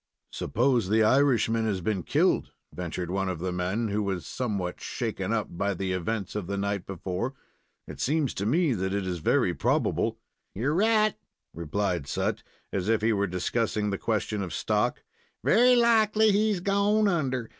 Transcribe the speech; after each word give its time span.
"Suppose 0.31 0.89
the 0.89 1.03
Irishman 1.03 1.65
has 1.67 1.79
been 1.79 2.01
killed?" 2.01 2.49
ventured 2.73 3.11
one 3.11 3.29
of 3.29 3.37
the 3.37 3.51
men, 3.51 3.89
who 3.89 4.01
was 4.01 4.25
somewhat 4.25 4.81
shaken 4.81 5.31
up 5.31 5.55
by 5.55 5.75
the 5.75 5.91
events 5.91 6.33
of 6.33 6.47
the 6.47 6.57
night 6.57 6.87
before. 6.87 7.35
"It 7.87 7.99
seems 7.99 8.33
to 8.33 8.47
me 8.47 8.73
that 8.73 8.95
it 8.95 9.05
is 9.05 9.19
very 9.19 9.53
probable." 9.53 10.17
"You're 10.55 10.73
right," 10.73 11.13
replied 11.53 12.07
Sut, 12.07 12.41
as 12.73 12.89
if 12.89 13.03
he 13.03 13.13
were 13.13 13.27
discussing 13.27 13.91
the 13.91 13.99
question 13.99 14.41
of 14.41 14.55
stock. 14.55 15.03
"Very 15.43 15.75
likely 15.75 16.31
he's 16.31 16.61
gone 16.61 17.07
under. 17.07 17.49